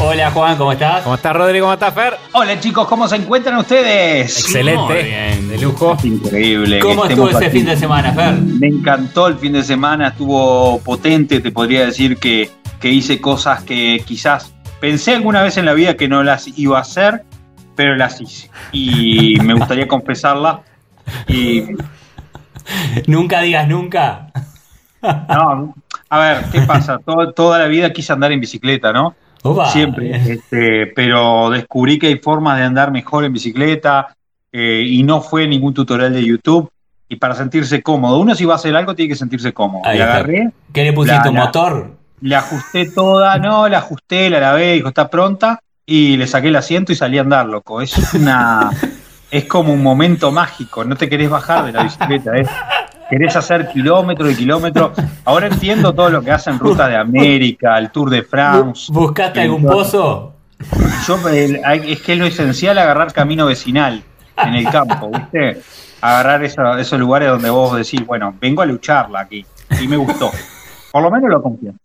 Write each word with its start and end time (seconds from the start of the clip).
Hola 0.00 0.30
Juan, 0.30 0.56
¿cómo 0.56 0.72
estás? 0.72 1.02
¿Cómo 1.02 1.16
estás 1.16 1.34
Rodrigo? 1.34 1.64
¿Cómo 1.66 1.74
estás 1.74 1.92
Fer? 1.94 2.14
Hola 2.32 2.60
chicos, 2.60 2.86
¿cómo 2.86 3.08
se 3.08 3.16
encuentran 3.16 3.56
ustedes? 3.58 4.38
Excelente, 4.40 5.02
bien. 5.02 5.48
de 5.48 5.58
lujo. 5.58 5.96
Increíble. 6.04 6.78
¿Cómo 6.78 7.02
que 7.02 7.08
estuvo 7.10 7.28
ese 7.28 7.46
aquí. 7.46 7.58
fin 7.58 7.66
de 7.66 7.76
semana, 7.76 8.12
Fer? 8.12 8.34
Me 8.34 8.68
encantó 8.68 9.26
el 9.26 9.36
fin 9.38 9.52
de 9.54 9.62
semana, 9.64 10.08
estuvo 10.08 10.78
potente, 10.80 11.40
te 11.40 11.50
podría 11.50 11.84
decir 11.86 12.16
que, 12.18 12.48
que 12.80 12.90
hice 12.90 13.20
cosas 13.20 13.64
que 13.64 14.02
quizás 14.06 14.54
pensé 14.80 15.14
alguna 15.14 15.42
vez 15.42 15.56
en 15.56 15.66
la 15.66 15.74
vida 15.74 15.94
que 15.96 16.08
no 16.08 16.22
las 16.22 16.46
iba 16.56 16.78
a 16.78 16.82
hacer, 16.82 17.24
pero 17.74 17.96
las 17.96 18.20
hice. 18.20 18.50
Y 18.70 19.36
me 19.42 19.54
gustaría 19.54 19.88
confesarla. 19.88 20.60
Y 21.26 21.64
Nunca 23.06 23.40
digas 23.40 23.66
nunca. 23.66 24.28
no, 25.02 25.74
a 26.10 26.18
ver, 26.18 26.44
¿qué 26.52 26.60
pasa? 26.62 26.98
Todo- 27.04 27.32
toda 27.32 27.58
la 27.58 27.66
vida 27.66 27.92
quise 27.92 28.12
andar 28.12 28.30
en 28.30 28.40
bicicleta, 28.40 28.92
¿no? 28.92 29.14
Opa, 29.42 29.70
Siempre, 29.70 30.10
este, 30.32 30.86
pero 30.94 31.50
descubrí 31.50 31.98
que 31.98 32.08
hay 32.08 32.18
formas 32.18 32.58
de 32.58 32.64
andar 32.64 32.90
mejor 32.90 33.24
en 33.24 33.32
bicicleta 33.32 34.14
eh, 34.52 34.82
y 34.86 35.02
no 35.02 35.20
fue 35.20 35.46
ningún 35.46 35.74
tutorial 35.74 36.12
de 36.12 36.24
YouTube. 36.24 36.70
Y 37.10 37.16
para 37.16 37.34
sentirse 37.34 37.82
cómodo, 37.82 38.18
uno 38.18 38.34
si 38.34 38.44
va 38.44 38.54
a 38.54 38.56
hacer 38.56 38.76
algo 38.76 38.94
tiene 38.94 39.10
que 39.10 39.16
sentirse 39.16 39.52
cómodo. 39.54 39.82
Ahí 39.86 40.00
agarré, 40.00 40.50
¿Qué 40.74 40.84
le 40.84 40.92
pusiste? 40.92 41.20
La- 41.24 41.28
¿Un 41.30 41.34
la- 41.36 41.44
motor? 41.46 41.90
le 42.20 42.34
ajusté 42.36 42.90
toda, 42.90 43.38
no, 43.38 43.68
la 43.68 43.78
ajusté, 43.78 44.28
la 44.28 44.40
lavé, 44.40 44.72
dijo, 44.74 44.88
está 44.88 45.08
pronta, 45.08 45.60
y 45.86 46.16
le 46.16 46.26
saqué 46.26 46.48
el 46.48 46.56
asiento 46.56 46.92
y 46.92 46.96
salí 46.96 47.16
a 47.16 47.20
andar, 47.22 47.46
loco. 47.46 47.80
Es 47.80 48.12
una, 48.12 48.70
es 49.30 49.44
como 49.44 49.72
un 49.72 49.82
momento 49.82 50.32
mágico, 50.32 50.84
no 50.84 50.96
te 50.96 51.08
querés 51.08 51.30
bajar 51.30 51.64
de 51.66 51.72
la 51.72 51.84
bicicleta, 51.84 52.36
¿eh? 52.36 52.44
Querés 53.10 53.36
hacer 53.36 53.68
kilómetros 53.68 54.32
y 54.32 54.36
kilómetros. 54.36 54.92
Ahora 55.24 55.46
entiendo 55.46 55.94
todo 55.94 56.10
lo 56.10 56.22
que 56.22 56.30
hacen 56.30 56.58
Ruta 56.58 56.88
de 56.88 56.96
América, 56.96 57.78
el 57.78 57.90
Tour 57.90 58.10
de 58.10 58.22
France. 58.22 58.92
¿Buscaste 58.92 59.40
algún 59.40 59.64
pozo? 59.64 60.34
Yo, 61.06 61.28
es 61.28 62.00
que 62.02 62.12
es 62.12 62.18
lo 62.18 62.26
esencial 62.26 62.76
agarrar 62.78 63.12
camino 63.12 63.46
vecinal 63.46 64.02
en 64.36 64.54
el 64.54 64.68
campo, 64.68 65.10
¿viste? 65.10 65.62
Agarrar 66.00 66.44
esos 66.44 66.98
lugares 66.98 67.28
donde 67.28 67.48
vos 67.50 67.76
decís, 67.76 68.04
bueno, 68.06 68.34
vengo 68.40 68.62
a 68.62 68.66
lucharla 68.66 69.20
aquí. 69.20 69.44
Y 69.80 69.88
me 69.88 69.96
gustó. 69.96 70.30
Por 70.92 71.02
lo 71.02 71.10
menos 71.10 71.30
lo 71.30 71.42
confieso. 71.42 71.78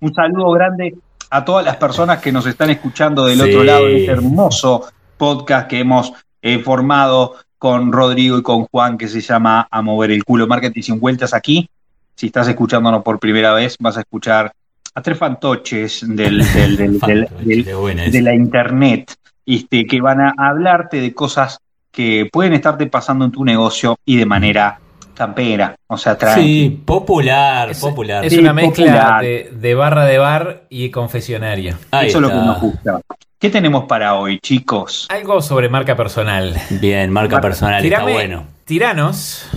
Un 0.00 0.12
saludo 0.12 0.50
grande 0.52 0.94
a 1.30 1.44
todas 1.44 1.64
las 1.64 1.76
personas 1.76 2.18
que 2.20 2.30
nos 2.32 2.46
están 2.46 2.70
escuchando 2.70 3.26
del 3.26 3.38
Sí. 3.40 3.50
otro 3.50 3.64
lado 3.64 3.86
de 3.86 4.00
este 4.00 4.12
hermoso 4.12 4.86
podcast 5.16 5.68
que 5.68 5.80
hemos 5.80 6.12
eh, 6.42 6.58
formado 6.58 7.34
con 7.58 7.92
Rodrigo 7.92 8.38
y 8.38 8.42
con 8.42 8.64
Juan, 8.64 8.98
que 8.98 9.08
se 9.08 9.20
llama 9.20 9.66
A 9.70 9.82
Mover 9.82 10.10
el 10.10 10.24
Culo 10.24 10.46
Marketing 10.46 10.82
sin 10.82 11.00
vueltas 11.00 11.34
aquí. 11.34 11.68
Si 12.14 12.26
estás 12.26 12.48
escuchándonos 12.48 13.02
por 13.02 13.18
primera 13.18 13.52
vez, 13.52 13.76
vas 13.78 13.96
a 13.96 14.00
escuchar 14.00 14.52
a 14.94 15.02
tres 15.02 15.18
fantoches 15.18 16.04
del, 16.06 16.38
de 17.44 18.22
la 18.22 18.34
internet, 18.34 19.14
este, 19.44 19.86
que 19.86 20.00
van 20.00 20.20
a 20.20 20.34
hablarte 20.38 21.00
de 21.00 21.12
cosas 21.12 21.58
que 21.90 22.28
pueden 22.30 22.52
estarte 22.52 22.86
pasando 22.86 23.24
en 23.24 23.32
tu 23.32 23.44
negocio 23.44 23.98
y 24.04 24.16
de 24.16 24.26
manera 24.26 24.80
campera, 25.16 25.74
o 25.86 25.96
sea, 25.96 26.16
tranqui. 26.16 26.40
Sí, 26.42 26.82
popular, 26.84 27.70
Es, 27.70 27.80
popular. 27.80 28.24
es 28.24 28.32
Sí, 28.32 28.38
una 28.38 28.52
mezcla 28.52 29.18
de, 29.20 29.50
de 29.52 29.74
barra 29.74 30.04
de 30.04 30.18
bar 30.18 30.64
y 30.68 30.90
confesionario. 30.90 31.76
Ahí 31.90 32.08
Eso 32.08 32.18
es 32.18 32.22
lo 32.22 32.28
que 32.28 32.34
nos 32.36 32.60
gusta. 32.60 33.00
¿Qué 33.38 33.50
tenemos 33.50 33.84
para 33.84 34.14
hoy, 34.14 34.38
chicos? 34.40 35.06
Algo 35.10 35.42
sobre 35.42 35.68
marca 35.68 35.96
personal. 35.96 36.54
Bien, 36.80 37.10
marca 37.10 37.40
personal, 37.40 37.84
está 37.84 38.02
bueno. 38.02 38.44
Tiranos 38.64 39.48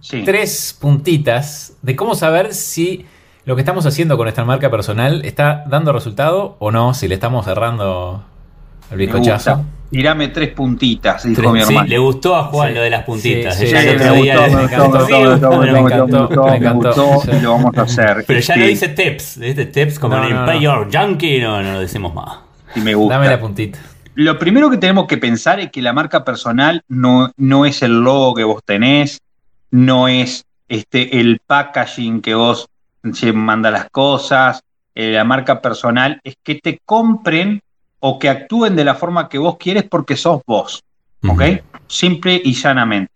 Sí. 0.00 0.22
tres 0.24 0.76
puntitas 0.80 1.72
de 1.82 1.96
cómo 1.96 2.14
saber 2.14 2.54
si 2.54 3.06
lo 3.44 3.56
que 3.56 3.62
estamos 3.62 3.86
haciendo 3.86 4.16
con 4.16 4.26
nuestra 4.26 4.44
marca 4.44 4.70
personal 4.70 5.24
está 5.24 5.64
dando 5.66 5.92
resultado 5.92 6.56
o 6.60 6.70
no, 6.70 6.94
si 6.94 7.08
le 7.08 7.14
estamos 7.14 7.44
cerrando 7.44 8.24
el 8.90 8.96
Me 8.98 9.04
bizcochazo. 9.06 9.64
Tirame 9.90 10.28
tres 10.28 10.48
puntitas, 10.50 11.22
dijo 11.22 11.40
Tres- 11.42 11.52
mi 11.52 11.60
sí, 11.60 11.66
hermano. 11.68 11.88
le 11.88 11.98
gustó 11.98 12.34
a 12.34 12.44
Juan 12.44 12.68
Sí. 12.70 12.74
lo 12.74 12.80
de 12.82 12.90
las 12.90 13.04
puntitas. 13.04 13.56
Sí, 13.56 13.64
Ella 13.66 13.80
sí, 13.82 13.88
el 13.88 13.98
me 13.98 14.04
otro 14.10 14.22
día 14.22 14.34
me 14.34 14.40
me 14.40 14.48
gustó, 14.48 14.64
encantó, 14.64 14.98
me 15.06 16.56
encantó, 16.56 17.22
me 17.26 17.36
y 17.36 17.40
lo 17.40 17.50
vamos 17.52 17.76
a 17.78 17.82
hacer. 17.82 18.24
Pero 18.26 18.40
ya 18.40 18.56
lo 18.56 18.62
Este, 18.64 18.68
dice 18.70 18.88
Teps. 18.88 19.38
¿viste? 19.38 19.66
Teps 19.66 19.98
como 20.00 20.16
No, 20.16 20.24
en 20.26 20.34
no, 20.34 20.44
no. 20.44 20.52
Empire 20.52 20.90
Yankee, 20.90 21.40
no, 21.40 21.62
no 21.62 21.72
lo 21.74 21.80
decimos 21.80 22.12
más. 22.14 22.38
y 22.74 22.80
me 22.80 22.94
gusta. 22.94 23.14
Dame 23.14 23.28
la 23.30 23.40
puntita. 23.40 23.78
Lo 24.16 24.38
primero 24.38 24.68
que 24.70 24.76
tenemos 24.76 25.06
que 25.06 25.18
pensar 25.18 25.60
es 25.60 25.70
que 25.70 25.80
la 25.82 25.92
marca 25.92 26.24
personal 26.24 26.82
no, 26.88 27.30
no 27.36 27.64
es 27.64 27.80
el 27.82 28.00
logo 28.02 28.34
que 28.34 28.44
vos 28.44 28.62
tenés, 28.64 29.20
no 29.70 30.08
es 30.08 30.44
este, 30.68 31.20
el 31.20 31.38
packaging 31.46 32.20
que 32.22 32.34
vos 32.34 32.66
se 33.12 33.32
manda 33.32 33.70
las 33.70 33.88
cosas. 33.90 34.62
Eh, 34.94 35.12
la 35.12 35.22
marca 35.24 35.60
personal 35.62 36.20
es 36.24 36.34
que 36.42 36.56
te 36.56 36.80
compren 36.84 37.60
o 38.00 38.18
que 38.18 38.28
actúen 38.28 38.76
de 38.76 38.84
la 38.84 38.94
forma 38.94 39.28
que 39.28 39.38
vos 39.38 39.56
quieres 39.56 39.84
porque 39.84 40.16
sos 40.16 40.42
vos. 40.46 40.82
¿Ok? 41.28 41.42
Simple 41.88 42.40
y 42.44 42.52
llanamente. 42.54 43.12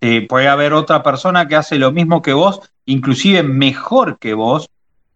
Eh, 0.00 0.26
puede 0.28 0.48
haber 0.48 0.72
otra 0.72 1.02
persona 1.02 1.48
que 1.48 1.56
hace 1.56 1.78
lo 1.78 1.90
mismo 1.90 2.20
que 2.20 2.34
vos, 2.34 2.60
inclusive 2.84 3.42
mejor 3.42 4.18
que 4.18 4.34
vos, 4.34 4.68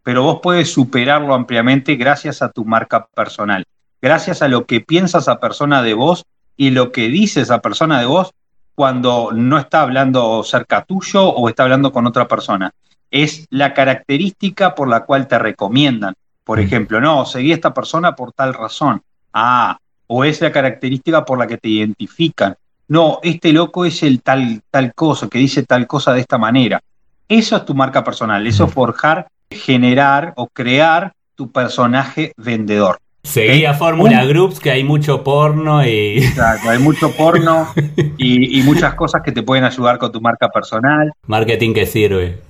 pero 0.02 0.22
vos 0.22 0.40
puedes 0.42 0.72
superarlo 0.72 1.34
ampliamente 1.34 1.96
gracias 1.96 2.40
a 2.40 2.50
tu 2.50 2.64
marca 2.64 3.06
personal 3.06 3.66
gracias 4.00 4.42
a 4.42 4.48
lo 4.48 4.66
que 4.66 4.80
piensa 4.80 5.18
esa 5.18 5.38
persona 5.40 5.82
de 5.82 5.94
vos 5.94 6.24
y 6.56 6.70
lo 6.70 6.92
que 6.92 7.08
dice 7.08 7.40
esa 7.40 7.60
persona 7.60 8.00
de 8.00 8.06
vos 8.06 8.32
cuando 8.74 9.30
no 9.32 9.58
está 9.58 9.82
hablando 9.82 10.42
cerca 10.42 10.84
tuyo 10.84 11.28
o 11.28 11.48
está 11.48 11.64
hablando 11.64 11.92
con 11.92 12.06
otra 12.06 12.26
persona. 12.26 12.72
Es 13.10 13.46
la 13.50 13.74
característica 13.74 14.74
por 14.74 14.88
la 14.88 15.04
cual 15.04 15.26
te 15.26 15.38
recomiendan. 15.38 16.14
Por 16.50 16.58
Mm. 16.58 16.62
ejemplo, 16.62 17.00
no, 17.00 17.24
seguí 17.26 17.52
a 17.52 17.54
esta 17.54 17.72
persona 17.72 18.16
por 18.16 18.32
tal 18.32 18.52
razón. 18.54 19.00
Ah, 19.32 19.78
o 20.08 20.24
es 20.24 20.40
la 20.40 20.50
característica 20.50 21.24
por 21.24 21.38
la 21.38 21.46
que 21.46 21.58
te 21.58 21.68
identifican. 21.68 22.56
No, 22.88 23.20
este 23.22 23.52
loco 23.52 23.84
es 23.84 24.02
el 24.02 24.20
tal, 24.20 24.60
tal 24.68 24.92
cosa, 24.92 25.28
que 25.28 25.38
dice 25.38 25.62
tal 25.62 25.86
cosa 25.86 26.12
de 26.12 26.18
esta 26.22 26.38
manera. 26.38 26.80
Eso 27.28 27.56
es 27.56 27.64
tu 27.64 27.72
marca 27.72 28.02
personal, 28.02 28.44
eso 28.48 28.64
es 28.64 28.72
forjar, 28.72 29.28
generar 29.48 30.32
o 30.34 30.48
crear 30.48 31.12
tu 31.36 31.52
personaje 31.52 32.32
vendedor. 32.36 32.98
Seguí 33.22 33.64
a 33.64 33.74
Fórmula 33.74 34.24
Groups, 34.24 34.58
que 34.58 34.72
hay 34.72 34.82
mucho 34.82 35.22
porno 35.22 35.86
y. 35.86 36.18
Exacto, 36.18 36.68
hay 36.70 36.80
mucho 36.80 37.12
porno 37.12 37.68
y, 38.18 38.58
y 38.58 38.62
muchas 38.64 38.94
cosas 38.94 39.22
que 39.24 39.30
te 39.30 39.44
pueden 39.44 39.62
ayudar 39.62 39.98
con 39.98 40.10
tu 40.10 40.20
marca 40.20 40.48
personal, 40.48 41.12
Marketing 41.28 41.72
que 41.74 41.86
sirve. 41.86 42.40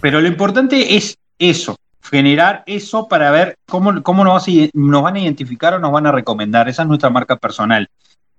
pero 0.00 0.20
lo 0.20 0.26
importante 0.26 0.96
es 0.96 1.16
eso, 1.38 1.76
generar 2.10 2.62
eso 2.66 3.08
para 3.08 3.30
ver 3.30 3.56
cómo, 3.66 4.02
cómo 4.02 4.24
nos, 4.24 4.34
vas 4.34 4.48
a 4.48 4.50
ide- 4.50 4.70
nos 4.74 5.02
van 5.02 5.16
a 5.16 5.20
identificar 5.20 5.74
o 5.74 5.78
nos 5.78 5.90
van 5.92 6.06
a 6.06 6.12
recomendar. 6.12 6.68
Esa 6.68 6.82
es 6.82 6.88
nuestra 6.88 7.10
marca 7.10 7.36
personal. 7.36 7.88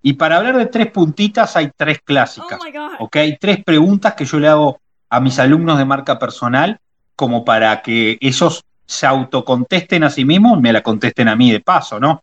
Y 0.01 0.13
para 0.13 0.37
hablar 0.37 0.57
de 0.57 0.67
tres 0.67 0.91
puntitas 0.91 1.55
hay 1.55 1.71
tres 1.75 1.99
clásicas. 2.03 2.59
Oh 2.61 2.63
my 2.65 2.71
God. 2.71 2.91
¿ok? 2.99 3.15
Hay 3.17 3.37
tres 3.37 3.63
preguntas 3.63 4.13
que 4.13 4.25
yo 4.25 4.39
le 4.39 4.47
hago 4.47 4.79
a 5.09 5.19
mis 5.19 5.39
alumnos 5.39 5.77
de 5.77 5.85
marca 5.85 6.19
personal 6.19 6.79
como 7.15 7.43
para 7.43 7.81
que 7.81 8.17
ellos 8.21 8.63
se 8.85 9.07
autocontesten 9.07 10.03
a 10.03 10.09
sí 10.11 10.25
mismos 10.25 10.59
y 10.59 10.61
me 10.61 10.73
la 10.73 10.83
contesten 10.83 11.27
a 11.27 11.35
mí 11.35 11.51
de 11.51 11.59
paso, 11.59 11.99
¿no? 11.99 12.21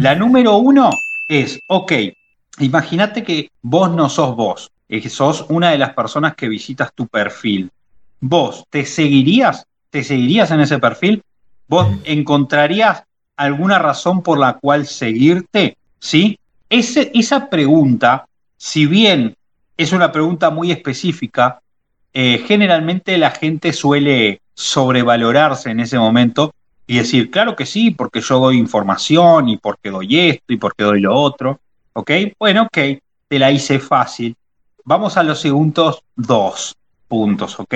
La 0.00 0.14
número 0.14 0.56
uno 0.58 0.90
es, 1.28 1.58
ok, 1.68 1.92
imagínate 2.60 3.24
que 3.24 3.50
vos 3.62 3.90
no 3.90 4.08
sos 4.08 4.36
vos, 4.36 4.70
es 4.88 5.02
que 5.02 5.10
sos 5.10 5.44
una 5.48 5.70
de 5.70 5.78
las 5.78 5.90
personas 5.94 6.36
que 6.36 6.48
visitas 6.48 6.92
tu 6.94 7.08
perfil. 7.08 7.70
¿Vos 8.20 8.64
te 8.70 8.86
seguirías? 8.86 9.66
¿Te 9.94 10.02
seguirías 10.02 10.50
en 10.50 10.58
ese 10.58 10.80
perfil? 10.80 11.22
¿Vos 11.68 11.86
encontrarías 12.02 13.04
alguna 13.36 13.78
razón 13.78 14.22
por 14.22 14.40
la 14.40 14.54
cual 14.54 14.88
seguirte? 14.88 15.76
¿Sí? 16.00 16.36
Esa 16.68 17.48
pregunta, 17.48 18.26
si 18.56 18.86
bien 18.86 19.36
es 19.76 19.92
una 19.92 20.10
pregunta 20.10 20.50
muy 20.50 20.72
específica, 20.72 21.60
eh, 22.12 22.42
generalmente 22.44 23.16
la 23.18 23.30
gente 23.30 23.72
suele 23.72 24.40
sobrevalorarse 24.52 25.70
en 25.70 25.78
ese 25.78 25.96
momento 25.96 26.52
y 26.88 26.96
decir, 26.96 27.30
claro 27.30 27.54
que 27.54 27.64
sí, 27.64 27.92
porque 27.92 28.20
yo 28.20 28.40
doy 28.40 28.58
información 28.58 29.48
y 29.48 29.58
porque 29.58 29.90
doy 29.90 30.18
esto 30.18 30.52
y 30.52 30.56
porque 30.56 30.82
doy 30.82 31.02
lo 31.02 31.14
otro. 31.14 31.60
¿Ok? 31.92 32.10
Bueno, 32.36 32.62
ok, 32.62 32.78
te 33.28 33.38
la 33.38 33.52
hice 33.52 33.78
fácil. 33.78 34.34
Vamos 34.82 35.16
a 35.16 35.22
los 35.22 35.38
segundos 35.38 36.02
dos 36.16 36.74
puntos, 37.06 37.60
¿ok? 37.60 37.74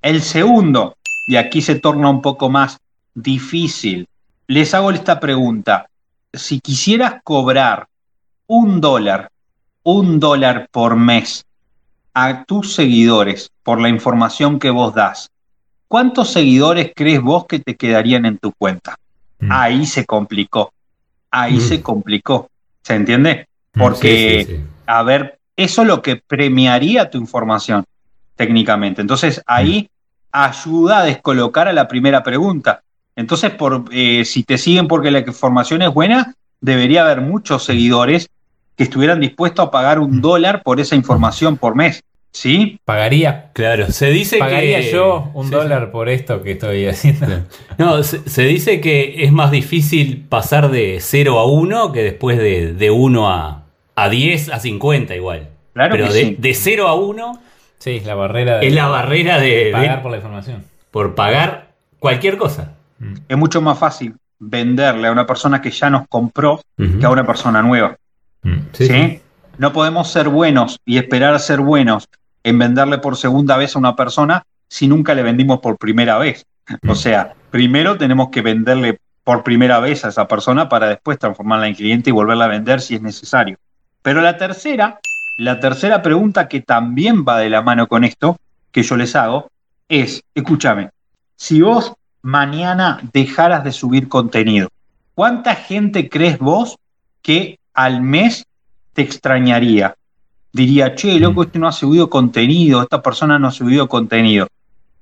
El 0.00 0.22
segundo, 0.22 0.96
y 1.30 1.36
aquí 1.36 1.62
se 1.62 1.76
torna 1.76 2.10
un 2.10 2.22
poco 2.22 2.50
más 2.50 2.80
difícil, 3.14 4.08
les 4.48 4.74
hago 4.74 4.90
esta 4.90 5.20
pregunta. 5.20 5.86
Si 6.32 6.58
quisieras 6.58 7.20
cobrar 7.22 7.86
un 8.48 8.80
dólar, 8.80 9.30
un 9.84 10.18
dólar 10.18 10.68
por 10.72 10.96
mes 10.96 11.44
a 12.14 12.42
tus 12.42 12.74
seguidores 12.74 13.48
por 13.62 13.80
la 13.80 13.88
información 13.88 14.58
que 14.58 14.70
vos 14.70 14.92
das, 14.92 15.30
¿cuántos 15.86 16.32
seguidores 16.32 16.90
crees 16.96 17.20
vos 17.22 17.46
que 17.46 17.60
te 17.60 17.76
quedarían 17.76 18.26
en 18.26 18.38
tu 18.38 18.50
cuenta? 18.50 18.96
Mm. 19.38 19.52
Ahí 19.52 19.86
se 19.86 20.04
complicó, 20.06 20.72
ahí 21.30 21.58
Mm. 21.58 21.60
se 21.60 21.80
complicó, 21.80 22.48
¿se 22.82 22.96
entiende? 22.96 23.46
Mm, 23.74 23.78
Porque, 23.78 24.44
sí, 24.48 24.52
sí, 24.52 24.56
sí. 24.56 24.64
a 24.84 25.04
ver, 25.04 25.38
eso 25.54 25.82
es 25.82 25.86
lo 25.86 26.02
que 26.02 26.16
premiaría 26.16 27.08
tu 27.08 27.18
información 27.18 27.84
técnicamente. 28.34 29.00
Entonces 29.00 29.40
ahí 29.46 29.88
ayuda 30.32 31.00
a 31.00 31.04
descolocar 31.04 31.68
a 31.68 31.72
la 31.72 31.88
primera 31.88 32.22
pregunta. 32.22 32.82
Entonces, 33.16 33.50
por, 33.50 33.84
eh, 33.92 34.24
si 34.24 34.44
te 34.44 34.58
siguen 34.58 34.88
porque 34.88 35.10
la 35.10 35.20
información 35.20 35.82
es 35.82 35.92
buena, 35.92 36.34
debería 36.60 37.02
haber 37.04 37.20
muchos 37.20 37.64
seguidores 37.64 38.28
que 38.76 38.84
estuvieran 38.84 39.20
dispuestos 39.20 39.66
a 39.66 39.70
pagar 39.70 39.98
un 39.98 40.20
dólar 40.20 40.62
por 40.62 40.80
esa 40.80 40.94
información 40.96 41.56
por 41.56 41.74
mes. 41.76 42.02
¿Sí? 42.32 42.78
Pagaría, 42.84 43.50
Claro, 43.54 43.90
se 43.90 44.06
dice 44.10 44.38
pagaría 44.38 44.80
que. 44.80 44.92
yo 44.92 45.30
un 45.34 45.46
Sí, 45.46 45.50
dólar 45.50 45.90
por 45.90 46.08
esto 46.08 46.42
que 46.42 46.52
estoy 46.52 46.86
haciendo. 46.88 47.26
No, 47.76 48.02
se, 48.04 48.20
se 48.28 48.42
dice 48.44 48.80
que 48.80 49.24
es 49.24 49.32
más 49.32 49.50
difícil 49.50 50.24
pasar 50.28 50.70
de 50.70 50.98
0 51.00 51.38
a 51.40 51.46
1 51.46 51.90
que 51.92 52.04
después 52.04 52.38
de, 52.38 52.72
de 52.72 52.90
1 52.90 53.28
a, 53.28 53.64
a 53.96 54.08
10 54.08 54.48
a 54.50 54.60
50 54.60 55.16
igual. 55.16 55.48
Claro 55.74 55.90
Pero 55.92 56.06
que 56.08 56.12
de, 56.14 56.24
sí. 56.26 56.36
de 56.38 56.54
0 56.54 56.86
a 56.88 56.94
1 56.94 57.40
Sí, 57.80 58.00
la 58.00 58.14
barrera 58.14 58.58
de 58.58 58.68
es 58.68 58.74
la 58.74 58.86
barrera 58.86 59.38
de, 59.40 59.64
de- 59.64 59.72
pagar 59.72 60.02
por 60.02 60.10
la 60.12 60.18
información. 60.18 60.64
por 60.92 61.14
pagar 61.16 61.72
cualquier 61.98 62.36
cosa. 62.36 62.74
Es 63.28 63.36
mucho 63.36 63.60
más 63.60 63.78
fácil 63.78 64.14
venderle 64.38 65.08
a 65.08 65.12
una 65.12 65.26
persona 65.26 65.60
que 65.60 65.70
ya 65.70 65.90
nos 65.90 66.06
compró 66.08 66.60
que 66.76 67.04
a 67.04 67.10
una 67.10 67.26
persona 67.26 67.62
nueva. 67.62 67.96
Mm. 68.42 68.54
Sí, 68.72 68.86
¿sí? 68.86 68.92
sí. 68.92 69.20
No 69.58 69.72
podemos 69.72 70.10
ser 70.10 70.28
buenos 70.28 70.78
y 70.84 70.98
esperar 70.98 71.38
ser 71.40 71.60
buenos 71.60 72.08
en 72.44 72.58
venderle 72.58 72.98
por 72.98 73.16
segunda 73.16 73.56
vez 73.56 73.74
a 73.74 73.78
una 73.78 73.96
persona 73.96 74.42
si 74.68 74.86
nunca 74.86 75.14
le 75.14 75.22
vendimos 75.22 75.58
por 75.60 75.76
primera 75.76 76.16
vez. 76.18 76.46
O 76.88 76.94
sea, 76.94 77.34
primero 77.50 77.98
tenemos 77.98 78.28
que 78.30 78.42
venderle 78.42 78.98
por 79.24 79.42
primera 79.42 79.80
vez 79.80 80.04
a 80.04 80.08
esa 80.08 80.28
persona 80.28 80.68
para 80.68 80.88
después 80.88 81.18
transformarla 81.18 81.66
en 81.68 81.74
cliente 81.74 82.10
y 82.10 82.12
volverla 82.12 82.44
a 82.44 82.48
vender 82.48 82.80
si 82.80 82.94
es 82.94 83.02
necesario. 83.02 83.56
Pero 84.02 84.20
la 84.22 84.36
tercera, 84.38 85.00
la 85.40 85.58
tercera 85.58 86.02
pregunta 86.02 86.48
que 86.48 86.60
también 86.60 87.24
va 87.26 87.38
de 87.38 87.48
la 87.48 87.62
mano 87.62 87.86
con 87.86 88.04
esto, 88.04 88.36
que 88.70 88.82
yo 88.82 88.98
les 88.98 89.16
hago, 89.16 89.50
es, 89.88 90.22
escúchame, 90.34 90.90
si 91.34 91.62
vos 91.62 91.94
mañana 92.20 93.00
dejaras 93.14 93.64
de 93.64 93.72
subir 93.72 94.06
contenido, 94.06 94.68
¿cuánta 95.14 95.54
gente 95.54 96.10
crees 96.10 96.38
vos 96.38 96.76
que 97.22 97.58
al 97.72 98.02
mes 98.02 98.44
te 98.92 99.00
extrañaría? 99.00 99.94
Diría, 100.52 100.94
che, 100.94 101.18
loco, 101.18 101.44
este 101.44 101.58
no 101.58 101.68
ha 101.68 101.72
subido 101.72 102.10
contenido, 102.10 102.82
esta 102.82 103.00
persona 103.00 103.38
no 103.38 103.48
ha 103.48 103.52
subido 103.52 103.88
contenido. 103.88 104.46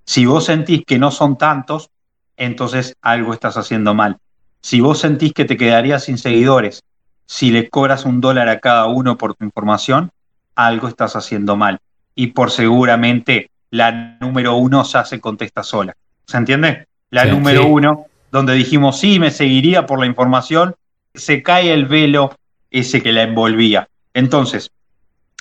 Si 0.05 0.25
vos 0.25 0.45
sentís 0.45 0.85
que 0.87 1.01
no 1.01 1.11
son 1.11 1.37
tantos, 1.37 1.91
entonces 2.37 2.95
algo 3.03 3.35
estás 3.35 3.57
haciendo 3.57 3.93
mal. 3.93 4.19
Si 4.61 4.81
vos 4.81 5.01
sentís 5.01 5.33
que 5.33 5.45
te 5.45 5.57
quedarías 5.57 6.05
sin 6.05 6.17
seguidores, 6.17 6.85
si 7.27 7.51
le 7.51 7.69
cobras 7.69 8.05
un 8.05 8.21
dólar 8.21 8.49
a 8.49 8.61
cada 8.61 8.87
uno 8.87 9.19
por 9.19 9.35
tu 9.35 9.45
información, 9.45 10.13
algo 10.59 10.89
estás 10.89 11.15
haciendo 11.15 11.57
mal. 11.57 11.79
Y 12.15 12.29
por 12.29 12.51
seguramente 12.51 13.51
la 13.71 14.17
número 14.21 14.57
uno 14.57 14.83
ya 14.83 15.05
se 15.05 15.21
contesta 15.21 15.63
sola. 15.63 15.95
¿Se 16.27 16.37
entiende? 16.37 16.87
La 17.11 17.25
Sí, 17.25 17.31
número 17.31 17.63
sí. 17.63 17.69
uno, 17.71 18.07
donde 18.33 18.55
dijimos, 18.55 18.99
sí, 18.99 19.19
me 19.21 19.31
seguiría 19.31 19.87
por 19.87 20.01
la 20.01 20.07
información, 20.07 20.75
se 21.15 21.43
cae 21.43 21.73
el 21.73 21.87
velo 21.87 22.37
ese 22.71 23.01
que 23.03 23.13
la 23.13 23.23
envolvía. 23.23 23.89
Entonces, 24.15 24.71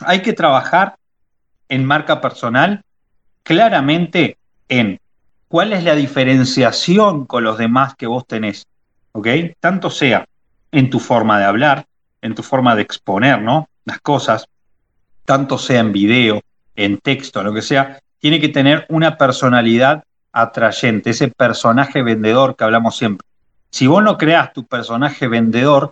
hay 0.01 0.21
que 0.21 0.33
trabajar 0.33 0.95
en 1.67 1.83
marca 1.83 2.21
personal 2.21 2.83
claramente 3.43 4.37
en 4.69 4.99
cuál 5.47 5.73
es 5.73 5.83
la 5.83 5.95
diferenciación 5.95 7.25
con 7.25 7.43
los 7.43 7.57
demás 7.57 7.95
que 7.95 8.05
vos 8.07 8.25
tenés, 8.27 8.67
¿ok? 9.13 9.27
Tanto 9.59 9.89
sea 9.89 10.25
en 10.71 10.89
tu 10.89 10.99
forma 10.99 11.39
de 11.39 11.45
hablar, 11.45 11.85
en 12.21 12.35
tu 12.35 12.43
forma 12.43 12.75
de 12.75 12.83
exponer, 12.83 13.41
¿no? 13.41 13.67
Las 13.85 13.99
cosas, 13.99 14.47
tanto 15.27 15.57
sea 15.57 15.81
en 15.81 15.91
video, 15.91 16.41
en 16.73 16.99
texto, 16.99 17.43
lo 17.43 17.53
que 17.53 17.61
sea, 17.61 17.99
tiene 18.17 18.39
que 18.39 18.47
tener 18.47 18.85
una 18.87 19.17
personalidad 19.17 20.03
atrayente, 20.31 21.09
ese 21.09 21.27
personaje 21.27 22.01
vendedor 22.01 22.55
que 22.55 22.63
hablamos 22.63 22.95
siempre. 22.95 23.27
Si 23.69 23.87
vos 23.87 24.01
no 24.01 24.17
creas 24.17 24.53
tu 24.53 24.65
personaje 24.65 25.27
vendedor, 25.27 25.91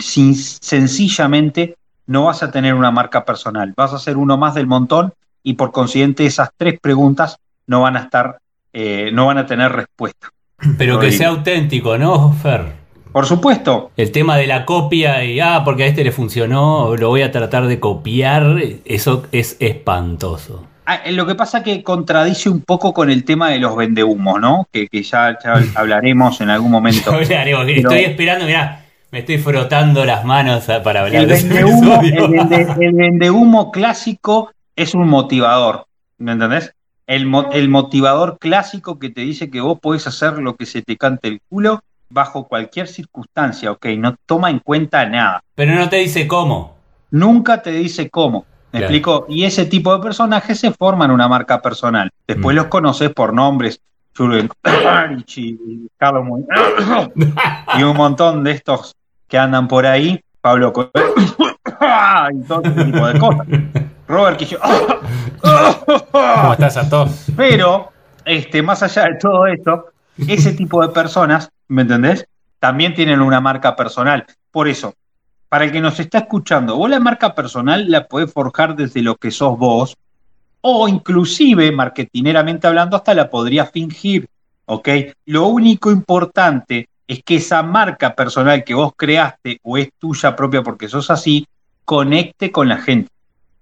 sin- 0.00 0.34
sencillamente 0.34 1.76
no 2.06 2.24
vas 2.24 2.42
a 2.42 2.50
tener 2.50 2.74
una 2.74 2.90
marca 2.90 3.24
personal, 3.24 3.72
vas 3.76 3.92
a 3.92 3.98
ser 4.00 4.16
uno 4.16 4.36
más 4.36 4.54
del 4.54 4.66
montón 4.66 5.12
y 5.44 5.54
por 5.54 5.70
consiguiente 5.70 6.26
esas 6.26 6.50
tres 6.56 6.80
preguntas 6.80 7.38
no 7.68 7.82
van 7.82 7.96
a 7.96 8.00
estar, 8.00 8.38
eh, 8.72 9.10
no 9.12 9.26
van 9.26 9.38
a 9.38 9.46
tener 9.46 9.70
respuesta. 9.70 10.28
Pero 10.76 10.98
que 10.98 11.12
sea 11.12 11.28
auténtico, 11.28 11.96
¿no, 11.98 12.32
Fer? 12.32 12.81
Por 13.12 13.26
supuesto, 13.26 13.90
El 13.96 14.10
tema 14.10 14.36
de 14.36 14.46
la 14.46 14.64
copia 14.64 15.22
y, 15.24 15.38
ah, 15.40 15.62
porque 15.64 15.84
a 15.84 15.86
este 15.86 16.02
le 16.04 16.12
funcionó, 16.12 16.96
lo 16.96 17.08
voy 17.08 17.22
a 17.22 17.30
tratar 17.30 17.66
de 17.66 17.78
copiar, 17.78 18.56
eso 18.84 19.24
es 19.32 19.56
espantoso. 19.60 20.64
Ah, 20.86 20.96
eh, 21.04 21.12
Lo 21.12 21.26
que 21.26 21.34
pasa 21.34 21.62
que 21.62 21.82
contradice 21.82 22.48
un 22.48 22.62
poco 22.62 22.92
con 22.92 23.10
el 23.10 23.24
tema 23.24 23.50
de 23.50 23.58
los 23.58 23.76
vendehumos, 23.76 24.40
¿no? 24.40 24.66
Que, 24.72 24.88
que 24.88 25.02
ya, 25.02 25.38
ya 25.42 25.54
hablaremos 25.74 26.40
en 26.40 26.50
algún 26.50 26.70
momento. 26.70 27.12
Hablaremos, 27.12 27.64
Pero- 27.66 27.90
estoy 27.90 28.04
esperando, 28.10 28.46
mirá, 28.46 28.84
me 29.10 29.18
estoy 29.20 29.38
frotando 29.38 30.04
las 30.04 30.24
manos 30.24 30.64
para 30.82 31.02
hablar 31.02 31.22
El 31.22 31.28
de 31.28 31.34
vendehumo, 31.34 32.00
el, 32.02 32.12
vende- 32.14 32.76
el 32.80 32.92
vendehumo 32.94 33.70
clásico 33.70 34.50
es 34.74 34.94
un 34.94 35.06
motivador, 35.08 35.84
¿me 36.18 36.32
entendés? 36.32 36.72
El, 37.06 37.30
el 37.52 37.68
motivador 37.68 38.38
clásico 38.40 38.98
que 38.98 39.10
te 39.10 39.20
dice 39.20 39.50
que 39.50 39.60
vos 39.60 39.78
podés 39.80 40.06
hacer 40.06 40.38
lo 40.38 40.56
que 40.56 40.64
se 40.66 40.80
te 40.82 40.96
cante 40.96 41.28
el 41.28 41.40
culo 41.48 41.82
bajo 42.12 42.46
cualquier 42.46 42.86
circunstancia, 42.88 43.70
¿ok? 43.72 43.86
No 43.98 44.14
toma 44.26 44.50
en 44.50 44.58
cuenta 44.58 45.04
nada. 45.06 45.42
Pero 45.54 45.74
no 45.74 45.88
te 45.88 45.96
dice 45.96 46.26
cómo. 46.28 46.76
Nunca 47.10 47.62
te 47.62 47.70
dice 47.72 48.10
cómo. 48.10 48.44
¿Me 48.72 48.78
Claro. 48.80 48.84
explico? 48.86 49.26
Y 49.28 49.44
ese 49.44 49.66
tipo 49.66 49.94
de 49.96 50.02
personajes 50.02 50.58
se 50.58 50.70
forman 50.72 51.10
una 51.10 51.28
marca 51.28 51.60
personal. 51.60 52.10
Después 52.26 52.54
Mm. 52.54 52.56
los 52.58 52.66
conoces 52.66 53.10
por 53.10 53.32
nombres. 53.34 53.80
Jürgen 54.14 54.48
y 55.36 55.88
Carlos 55.96 56.24
y 57.78 57.82
un 57.82 57.96
montón 57.96 58.44
de 58.44 58.50
estos 58.52 58.94
que 59.26 59.38
andan 59.38 59.68
por 59.68 59.86
ahí. 59.86 60.20
Pablo 60.42 60.72
y 62.32 62.42
todo 62.46 62.62
ese 62.64 62.84
tipo 62.84 63.06
de 63.06 63.18
cosas. 63.18 63.46
Robert 64.08 64.36
Quillo. 64.36 64.58
¿Cómo 65.40 66.52
estás, 66.52 66.74
Santos? 66.74 67.26
Pero, 67.36 67.90
este, 68.24 68.62
más 68.62 68.82
allá 68.82 69.04
de 69.04 69.14
todo 69.16 69.46
esto, 69.46 69.86
ese 70.28 70.52
tipo 70.52 70.82
de 70.82 70.88
personas, 70.92 71.50
¿me 71.72 71.82
entendés? 71.82 72.26
También 72.58 72.94
tienen 72.94 73.20
una 73.20 73.40
marca 73.40 73.74
personal. 73.74 74.26
Por 74.50 74.68
eso, 74.68 74.94
para 75.48 75.64
el 75.64 75.72
que 75.72 75.80
nos 75.80 75.98
está 75.98 76.18
escuchando, 76.18 76.76
vos 76.76 76.90
la 76.90 77.00
marca 77.00 77.34
personal 77.34 77.90
la 77.90 78.06
podés 78.06 78.30
forjar 78.30 78.76
desde 78.76 79.00
lo 79.00 79.16
que 79.16 79.30
sos 79.30 79.58
vos, 79.58 79.96
o 80.60 80.86
inclusive, 80.86 81.72
marketineramente 81.72 82.66
hablando, 82.66 82.96
hasta 82.96 83.14
la 83.14 83.30
podrías 83.30 83.70
fingir, 83.70 84.28
¿ok? 84.66 84.88
Lo 85.24 85.46
único 85.46 85.90
importante 85.90 86.88
es 87.08 87.22
que 87.24 87.36
esa 87.36 87.62
marca 87.62 88.14
personal 88.14 88.62
que 88.64 88.74
vos 88.74 88.92
creaste 88.94 89.58
o 89.62 89.78
es 89.78 89.88
tuya 89.98 90.36
propia 90.36 90.62
porque 90.62 90.88
sos 90.88 91.10
así, 91.10 91.46
conecte 91.84 92.52
con 92.52 92.68
la 92.68 92.76
gente, 92.76 93.10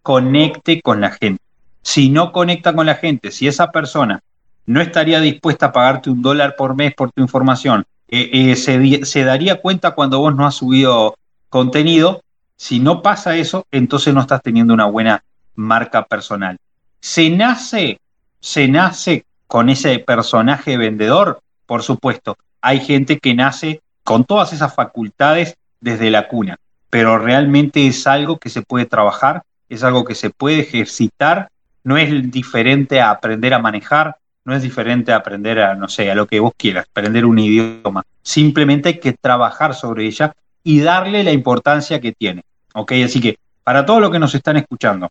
conecte 0.03 0.83
con 0.83 1.01
la 1.01 1.13
gente. 1.13 1.43
Si 1.81 2.11
no 2.11 2.33
conecta 2.33 2.75
con 2.75 2.87
la 2.87 2.97
gente, 2.97 3.31
si 3.31 3.47
esa 3.47 3.71
persona 3.71 4.21
no 4.67 4.81
estaría 4.81 5.21
dispuesta 5.21 5.67
a 5.67 5.73
pagarte 5.73 6.11
un 6.11 6.23
dólar 6.23 6.55
por 6.57 6.75
mes 6.75 6.93
por 6.95 7.13
tu 7.13 7.23
información, 7.23 7.85
eh, 8.11 8.51
eh, 8.51 8.57
se, 8.57 9.05
se 9.05 9.25
daría 9.25 9.61
cuenta 9.61 9.93
cuando 9.93 10.19
vos 10.19 10.35
no 10.35 10.47
has 10.47 10.57
subido 10.57 11.17
contenido. 11.49 12.23
Si 12.57 12.81
no 12.81 13.03
pasa 13.03 13.37
eso, 13.37 13.67
entonces 13.71 14.13
no 14.13 14.21
estás 14.21 14.43
teniendo 14.43 14.75
una 14.75 14.87
buena 14.87 15.23
marca 15.55 16.05
personal. 16.05 16.59
¿Se 17.01 17.31
nace, 17.31 18.01
se 18.41 18.69
nace 18.69 19.25
con 19.47 19.71
ese 19.71 19.99
personaje 20.01 20.77
vendedor? 20.77 21.41
Por 21.67 21.83
supuesto. 21.83 22.37
Hay 22.61 22.81
gente 22.81 23.19
que 23.19 23.35
nace 23.35 23.81
con 24.05 24.25
todas 24.25 24.53
esas 24.53 24.75
facultades 24.75 25.57
desde 25.81 26.11
la 26.11 26.29
cuna, 26.29 26.59
pero 26.91 27.19
realmente 27.19 27.87
es 27.87 28.07
algo 28.07 28.39
que 28.39 28.51
se 28.51 28.63
puede 28.63 28.87
trabajar, 28.87 29.45
es 29.69 29.85
algo 29.85 30.05
que 30.05 30.15
se 30.15 30.31
puede 30.31 30.61
ejercitar, 30.61 31.49
no 31.85 31.97
es 31.97 32.31
diferente 32.31 33.01
a 33.01 33.11
aprender 33.11 33.55
a 33.55 33.61
manejar, 33.61 34.17
no 34.45 34.55
es 34.55 34.63
diferente 34.63 35.13
a 35.13 35.17
aprender 35.17 35.61
a, 35.61 35.75
no 35.75 35.89
sé, 35.89 36.11
a 36.11 36.15
lo 36.15 36.27
que 36.27 36.41
vos 36.41 36.53
quieras, 36.57 36.87
aprender 36.91 37.25
un 37.25 37.39
idioma. 37.39 38.03
Simplemente 38.23 38.89
hay 38.89 38.99
que 38.99 39.13
trabajar 39.13 39.75
sobre 39.75 40.07
ella 40.07 40.35
y 40.63 40.81
darle 40.81 41.23
la 41.23 41.33
importancia 41.33 42.01
que 42.01 42.13
tiene. 42.13 42.43
¿Ok? 42.75 42.93
Así 43.05 43.21
que, 43.21 43.39
para 43.65 43.85
todos 43.85 44.01
los 44.01 44.11
que 44.11 44.19
nos 44.19 44.35
están 44.35 44.57
escuchando, 44.57 45.11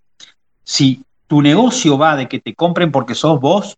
si 0.64 1.04
tu 1.28 1.42
negocio 1.42 1.98
va 1.98 2.16
de 2.16 2.28
que 2.28 2.40
te 2.40 2.56
compren 2.56 2.92
porque 2.92 3.16
sos 3.16 3.40
vos, 3.40 3.78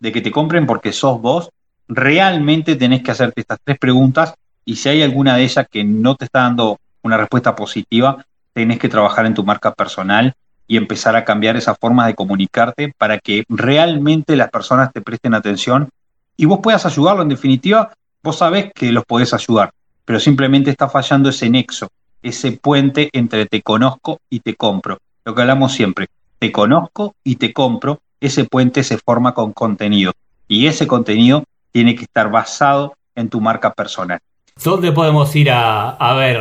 de 0.00 0.12
que 0.12 0.20
te 0.20 0.30
compren 0.30 0.66
porque 0.66 0.92
sos 0.92 1.20
vos, 1.20 1.50
realmente 1.88 2.76
tenés 2.76 3.02
que 3.02 3.10
hacerte 3.10 3.40
estas 3.40 3.58
tres 3.62 3.78
preguntas 3.78 4.34
y 4.64 4.76
si 4.76 4.88
hay 4.88 5.02
alguna 5.02 5.36
de 5.36 5.44
ellas 5.44 5.66
que 5.70 5.84
no 5.84 6.14
te 6.14 6.26
está 6.26 6.40
dando 6.40 6.78
una 7.02 7.16
respuesta 7.16 7.54
positiva, 7.54 8.24
tenés 8.52 8.78
que 8.78 8.88
trabajar 8.88 9.24
en 9.26 9.34
tu 9.34 9.44
marca 9.44 9.72
personal 9.72 10.34
y 10.68 10.76
empezar 10.76 11.16
a 11.16 11.24
cambiar 11.24 11.56
esa 11.56 11.74
forma 11.74 12.06
de 12.06 12.14
comunicarte 12.14 12.94
para 12.96 13.18
que 13.18 13.44
realmente 13.48 14.36
las 14.36 14.50
personas 14.50 14.92
te 14.92 15.00
presten 15.00 15.34
atención 15.34 15.88
y 16.36 16.44
vos 16.44 16.60
puedas 16.62 16.84
ayudarlo. 16.84 17.22
En 17.22 17.30
definitiva, 17.30 17.90
vos 18.22 18.38
sabés 18.38 18.70
que 18.74 18.92
los 18.92 19.04
podés 19.04 19.32
ayudar, 19.32 19.72
pero 20.04 20.20
simplemente 20.20 20.70
está 20.70 20.88
fallando 20.88 21.30
ese 21.30 21.48
nexo, 21.48 21.88
ese 22.22 22.52
puente 22.52 23.08
entre 23.12 23.46
te 23.46 23.62
conozco 23.62 24.20
y 24.28 24.40
te 24.40 24.54
compro. 24.54 24.98
Lo 25.24 25.34
que 25.34 25.40
hablamos 25.40 25.72
siempre, 25.72 26.08
te 26.38 26.52
conozco 26.52 27.14
y 27.24 27.36
te 27.36 27.52
compro, 27.52 28.00
ese 28.20 28.44
puente 28.44 28.84
se 28.84 28.98
forma 28.98 29.32
con 29.32 29.52
contenido 29.52 30.12
y 30.46 30.66
ese 30.66 30.86
contenido 30.86 31.44
tiene 31.72 31.94
que 31.94 32.04
estar 32.04 32.30
basado 32.30 32.94
en 33.14 33.30
tu 33.30 33.40
marca 33.40 33.72
personal. 33.72 34.20
¿Dónde 34.62 34.92
podemos 34.92 35.34
ir 35.34 35.50
a, 35.50 35.90
a 35.90 36.14
ver 36.14 36.40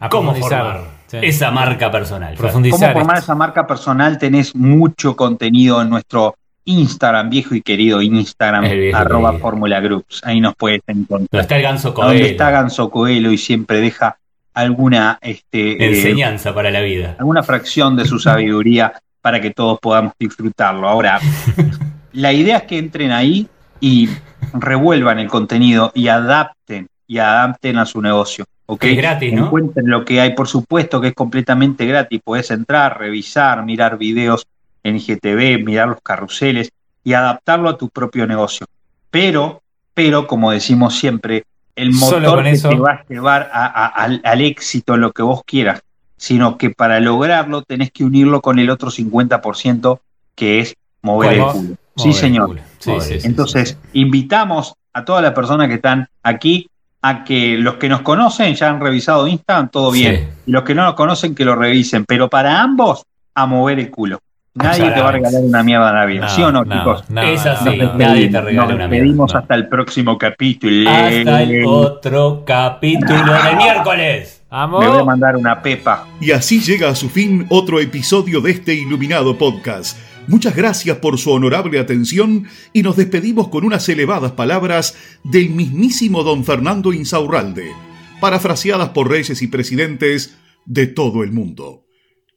A 0.00 0.08
cómo 0.08 0.34
formar 0.34 1.03
sí. 1.20 1.26
esa 1.26 1.50
marca 1.50 1.90
personal? 1.90 2.34
Profundizar. 2.34 2.92
¿Cómo 2.92 2.92
formar 3.00 3.18
esa 3.18 3.34
marca 3.34 3.66
personal? 3.66 4.18
Tenés 4.18 4.54
mucho 4.54 5.14
contenido 5.16 5.82
en 5.82 5.90
nuestro 5.90 6.36
Instagram, 6.64 7.30
viejo 7.30 7.54
y 7.54 7.62
querido 7.62 8.00
Instagram, 8.00 8.64
viejo 8.64 8.96
arroba 8.96 9.32
querido. 9.32 9.82
Groups. 9.82 10.22
Ahí 10.24 10.40
nos 10.40 10.54
puedes 10.54 10.80
¿Dónde 10.86 11.02
encontrar. 11.02 11.42
está 11.42 11.56
el 11.56 11.62
ganso 11.62 11.90
Donde 11.92 12.14
Coelho? 12.14 12.26
está 12.26 12.50
Ganso 12.50 12.90
Coelho 12.90 13.32
y 13.32 13.38
siempre 13.38 13.80
deja 13.80 14.16
alguna, 14.54 15.18
este, 15.20 15.72
eh, 15.72 15.88
Enseñanza 15.88 16.54
para 16.54 16.70
la 16.70 16.80
vida. 16.80 17.16
alguna 17.18 17.42
fracción 17.42 17.96
de 17.96 18.04
su 18.06 18.18
sabiduría 18.18 18.94
para 19.20 19.40
que 19.40 19.50
todos 19.50 19.78
podamos 19.80 20.12
disfrutarlo. 20.18 20.88
Ahora, 20.88 21.20
la 22.12 22.32
idea 22.32 22.58
es 22.58 22.62
que 22.64 22.78
entren 22.78 23.10
ahí 23.10 23.48
y 23.80 24.08
revuelvan 24.52 25.18
el 25.18 25.28
contenido 25.28 25.90
y 25.94 26.08
adapten 26.08 26.88
y 27.06 27.18
adapten 27.18 27.78
a 27.78 27.86
su 27.86 28.00
negocio. 28.00 28.44
¿ok? 28.66 28.84
Es 28.84 28.96
gratis, 28.96 29.32
¿no? 29.34 29.46
Encuentren 29.46 29.90
lo 29.90 30.04
que 30.04 30.20
hay, 30.20 30.34
por 30.34 30.48
supuesto 30.48 31.00
que 31.00 31.08
es 31.08 31.14
completamente 31.14 31.84
gratis. 31.86 32.20
Puedes 32.24 32.50
entrar, 32.50 32.98
revisar, 32.98 33.64
mirar 33.64 33.98
videos 33.98 34.46
en 34.82 34.96
IGTV, 34.96 35.62
mirar 35.64 35.88
los 35.88 36.00
carruseles 36.02 36.70
y 37.04 37.12
adaptarlo 37.12 37.68
a 37.68 37.76
tu 37.78 37.88
propio 37.90 38.26
negocio. 38.26 38.66
Pero, 39.10 39.62
pero, 39.92 40.26
como 40.26 40.50
decimos 40.50 40.94
siempre, 40.98 41.44
el 41.76 41.92
motor 41.92 42.42
que 42.42 42.50
eso. 42.50 42.68
te 42.70 42.76
va 42.76 42.90
a 42.92 43.04
llevar 43.08 43.50
a- 43.52 43.66
a- 43.66 43.86
al, 43.86 44.20
al 44.24 44.40
éxito 44.40 44.94
en 44.94 45.00
lo 45.02 45.12
que 45.12 45.22
vos 45.22 45.42
quieras, 45.44 45.82
sino 46.16 46.56
que 46.56 46.70
para 46.70 47.00
lograrlo 47.00 47.62
tenés 47.62 47.90
que 47.90 48.04
unirlo 48.04 48.40
con 48.40 48.58
el 48.58 48.70
otro 48.70 48.90
50% 48.90 50.00
que 50.34 50.60
es 50.60 50.74
mover 51.02 51.34
el 51.34 51.44
culo. 51.44 51.76
Sí, 51.96 52.08
el 52.08 52.14
señor. 52.14 52.46
culo. 52.48 52.62
Sí, 52.78 52.90
Mover. 52.90 53.02
sí, 53.02 53.20
sí, 53.20 53.26
Entonces, 53.26 53.78
sí. 53.92 54.00
invitamos 54.00 54.74
a 54.92 55.04
todas 55.04 55.22
las 55.22 55.32
personas 55.32 55.68
que 55.68 55.74
están 55.74 56.08
aquí 56.22 56.68
a 57.06 57.22
que 57.22 57.58
los 57.58 57.74
que 57.74 57.88
nos 57.88 58.00
conocen 58.00 58.54
ya 58.54 58.70
han 58.70 58.80
revisado 58.80 59.26
Instagram, 59.28 59.68
todo 59.68 59.90
bien. 59.90 60.16
Sí. 60.16 60.22
Y 60.46 60.50
los 60.52 60.62
que 60.62 60.74
no 60.74 60.84
nos 60.84 60.94
conocen, 60.94 61.34
que 61.34 61.44
lo 61.44 61.54
revisen. 61.54 62.06
Pero 62.06 62.30
para 62.30 62.62
ambos, 62.62 63.04
a 63.34 63.44
mover 63.46 63.78
el 63.78 63.90
culo. 63.90 64.20
Nadie 64.54 64.88
te 64.90 65.00
va 65.02 65.08
a 65.08 65.12
regalar 65.12 65.42
una 65.42 65.62
mierda 65.64 65.88
en 65.90 65.94
la 65.96 66.06
vida. 66.06 66.28
¿Sí 66.28 66.40
o 66.42 66.50
no, 66.52 66.64
chicos? 66.64 67.04
no, 67.10 67.20
Es 67.22 67.44
no, 67.44 67.50
así, 67.50 67.76
no, 67.76 67.84
no. 67.92 67.94
nadie 67.98 68.28
te 68.28 68.40
regala 68.40 68.66
Nos 68.68 68.74
una 68.76 68.88
despedimos 68.88 69.26
mierda. 69.30 69.40
hasta 69.40 69.54
el 69.56 69.68
próximo 69.68 70.16
capítulo. 70.16 70.88
Hasta 70.90 71.42
el 71.42 71.64
otro 71.66 72.42
capítulo 72.46 73.16
del 73.32 73.56
miércoles. 73.56 74.42
Amo. 74.50 74.78
Me 74.80 74.86
voy 74.88 75.00
a 75.00 75.04
mandar 75.04 75.36
una 75.36 75.60
pepa. 75.60 76.06
Y 76.20 76.30
así 76.30 76.60
llega 76.60 76.88
a 76.88 76.94
su 76.94 77.10
fin 77.10 77.44
otro 77.50 77.80
episodio 77.80 78.40
de 78.40 78.52
este 78.52 78.72
iluminado 78.74 79.36
podcast. 79.36 79.98
Muchas 80.26 80.56
gracias 80.56 80.96
por 80.98 81.18
su 81.18 81.30
honorable 81.30 81.78
atención 81.78 82.46
y 82.72 82.82
nos 82.82 82.96
despedimos 82.96 83.48
con 83.48 83.64
unas 83.64 83.88
elevadas 83.88 84.32
palabras 84.32 84.96
del 85.22 85.50
mismísimo 85.50 86.22
don 86.22 86.44
Fernando 86.44 86.92
Insaurralde, 86.92 87.72
parafraseadas 88.20 88.90
por 88.90 89.10
reyes 89.10 89.42
y 89.42 89.48
presidentes 89.48 90.36
de 90.64 90.86
todo 90.86 91.22
el 91.22 91.32
mundo. 91.32 91.84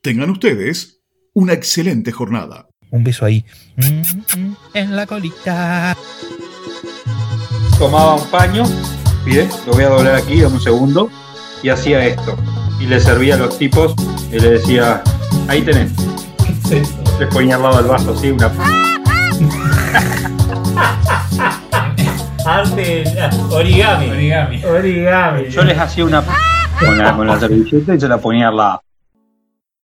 Tengan 0.02 0.30
ustedes 0.30 1.02
una 1.34 1.54
excelente 1.54 2.12
jornada. 2.12 2.68
Un 2.90 3.04
beso 3.04 3.26
ahí. 3.26 3.46
En 4.74 4.96
la 4.96 5.06
colita. 5.06 5.96
Tomaba 7.80 8.16
un 8.16 8.30
paño, 8.30 8.64
bien, 9.26 9.48
lo 9.66 9.74
voy 9.74 9.84
a 9.84 9.90
doblar 9.90 10.16
aquí, 10.16 10.42
dame 10.42 10.56
un 10.56 10.62
segundo, 10.62 11.10
y 11.64 11.70
hacía 11.70 12.06
esto. 12.06 12.36
Y 12.80 12.86
le 12.86 13.00
servía 13.00 13.36
a 13.36 13.38
los 13.38 13.58
tipos 13.58 13.94
y 14.32 14.40
le 14.40 14.52
decía, 14.52 15.04
ahí 15.48 15.62
tenés. 15.62 15.92
Les 17.20 17.28
ponía 17.30 17.56
al 17.56 17.64
lado 17.64 17.78
del 17.78 17.88
vaso, 17.88 18.14
así, 18.14 18.30
una 18.32 18.52
Arte 22.46 23.04
origami. 23.50 24.10
Origami. 24.10 24.64
Origami. 24.64 25.50
Yo 25.50 25.64
les 25.64 25.78
hacía 25.78 26.06
una 26.06 26.24
con 26.80 26.98
la, 26.98 27.16
con 27.16 27.28
la 27.28 27.40
servilleta 27.40 27.96
y 27.96 28.00
se 28.00 28.08
la 28.08 28.18
ponía 28.20 28.48
al 28.48 28.58
lado. 28.58 28.82